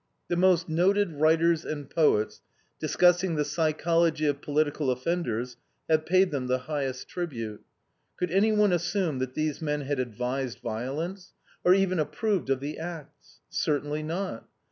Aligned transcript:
The 0.29 0.35
most 0.35 0.67
noted 0.67 1.11
writers 1.19 1.63
and 1.63 1.87
poets, 1.87 2.41
discussing 2.79 3.35
the 3.35 3.45
psychology 3.45 4.25
of 4.25 4.41
political 4.41 4.89
offenders, 4.89 5.57
have 5.87 6.07
paid 6.07 6.31
them 6.31 6.47
the 6.47 6.57
highest 6.65 7.07
tribute. 7.07 7.63
Could 8.17 8.31
anyone 8.31 8.73
assume 8.73 9.19
that 9.19 9.35
these 9.35 9.61
men 9.61 9.81
had 9.81 9.99
advised 9.99 10.57
violence, 10.57 11.33
or 11.63 11.75
even 11.75 11.99
approved 11.99 12.49
of 12.49 12.61
the 12.61 12.79
acts? 12.79 13.41
Certainly 13.51 14.01
not. 14.01 14.47